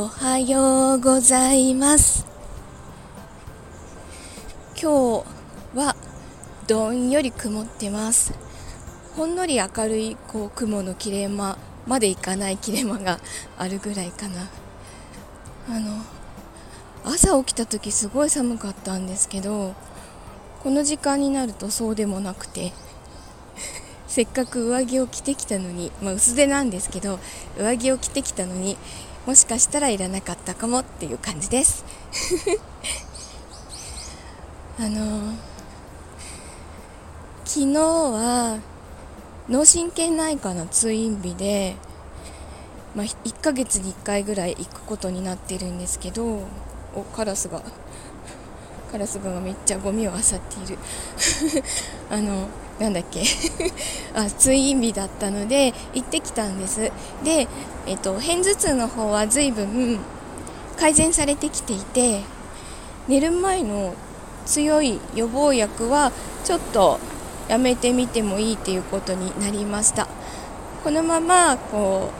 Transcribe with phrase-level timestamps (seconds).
[0.00, 2.24] おはようございます。
[4.80, 5.96] 今日は
[6.68, 8.32] どんより曇ってます。
[9.16, 11.58] ほんのり明るいこう雲の切れ間
[11.88, 13.18] までいかない切れ間が
[13.58, 14.48] あるぐらいかな。
[15.68, 15.96] あの
[17.04, 19.74] 朝起きた時すごい寒かったんですけど
[20.62, 22.72] この時間になるとそうでもなくて
[24.06, 27.18] せっかく上着を着てきたのに、まあ、薄手なんですけど
[27.58, 28.76] 上着を着てきたのに
[29.28, 31.84] もしかしたらいらなかったかもっていう感じです。
[34.80, 35.34] あの
[37.44, 38.58] 昨日は
[39.50, 41.76] 脳神経内科の通院日で、
[42.94, 46.44] まあ、1ヶ月に1回ぐらい行くことになってるんですけど
[46.94, 47.60] おカラスが
[48.90, 50.28] カラスがめっちゃゴミを漁って
[50.64, 50.78] いる。
[52.08, 53.22] あのなんだっけ？
[54.14, 56.90] あ通院日だったので行ってきたんです。
[57.24, 57.48] で、
[57.86, 59.98] えっと、片頭痛の方は随分
[60.78, 62.22] 改善されてきていて
[63.08, 63.94] 寝る前の
[64.46, 66.12] 強い予防薬は
[66.44, 66.98] ちょっと
[67.48, 70.06] やめてみてもいいということになりました。
[70.84, 72.10] このままこ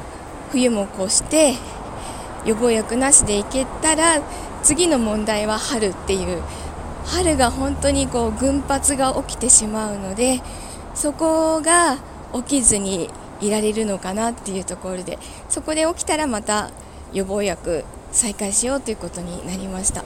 [0.48, 1.54] う冬も越して
[2.44, 4.20] 予防薬なしでいけたら
[4.62, 6.42] 次の問題は春っていう
[7.08, 10.40] 春が本当にこう群発が起きてしまうので
[10.94, 11.98] そこが
[12.34, 16.70] 起きずにいられるのかなっていうところでそこで起きたらまた
[17.12, 20.04] 予防薬再開しようということになりました。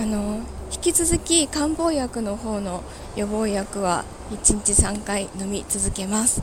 [0.00, 2.84] あの引き続き漢方薬の方の
[3.16, 6.42] 予防薬は1日3回飲み続けます。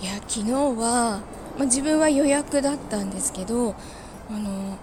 [0.00, 1.22] いや昨日は、
[1.58, 3.74] ま、自分は予約だったんですけど
[4.30, 4.76] あの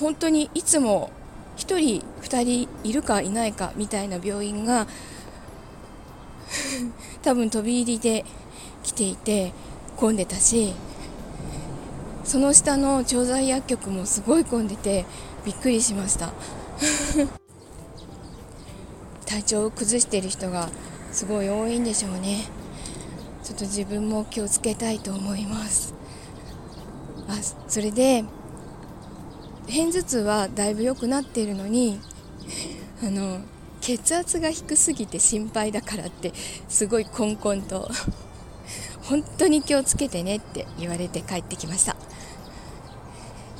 [0.00, 1.10] 本当にいつも
[1.56, 4.86] 1人2人いるかいないかみたいな病院が
[7.22, 8.24] 多分飛び入りで
[8.82, 9.52] 来ていて
[9.96, 10.72] 混んでたし
[12.24, 15.06] その下の調剤薬局もすごい混んでて
[15.44, 16.30] びっくりしました。
[19.24, 20.68] 体調を崩してる人が
[21.10, 22.44] すごい多いんでしょうね。
[23.42, 25.94] ちょっと自分も気をつけたいと思います。
[27.28, 28.24] あそれで
[29.68, 32.00] 片頭痛はだいぶ良くなっているのに
[33.02, 33.40] あの
[33.80, 36.32] 血圧が低すぎて心配だからって
[36.68, 37.88] すごいこんこんと
[39.02, 41.96] 本当に気をつけてねって言われて帰ってきました。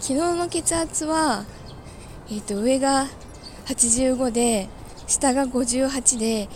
[0.01, 1.45] 昨日の血圧は、
[2.31, 3.07] えー、と上が
[3.67, 4.69] 85で
[5.07, 6.49] 下が58で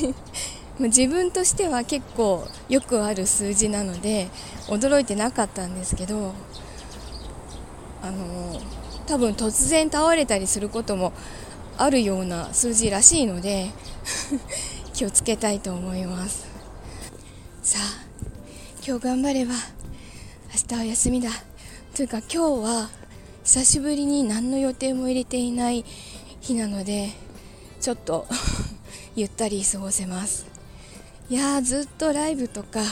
[0.78, 4.28] 自分としては結構よくある数字なので
[4.68, 6.32] 驚いてなかったんですけど
[8.04, 8.60] あの
[9.06, 11.14] 多分突然倒れたりすることも
[11.78, 13.70] あるような数字らしいので
[14.92, 16.46] 気をつけたいと思います。
[17.62, 18.04] さあ
[18.86, 19.58] 今日頑張れば明
[20.68, 21.30] 日は休みだ。
[21.94, 22.90] というか今日は
[23.42, 25.84] 久しぶりに何の予定も入れていない
[26.40, 27.10] 日なので
[27.80, 28.26] ちょっと
[29.16, 30.46] ゆったり過ごせます。
[31.30, 32.82] いやーずっとライブとか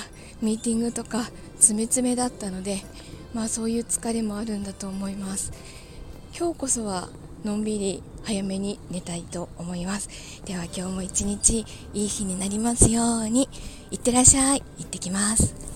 [0.40, 2.82] ミーティングとか詰め詰めだったので
[3.34, 5.52] まあそういう疲れもあるんだと思います。
[6.38, 7.08] 今日こそは
[7.44, 10.08] のんびり早めに寝たいと思います。
[10.44, 13.48] では今日も一日いい日になりますように。
[13.90, 14.62] いってらっしゃい。
[14.78, 15.71] 行ってきます。